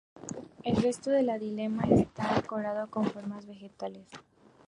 [0.63, 4.07] El resto de la diadema está decorado con formas vegetales.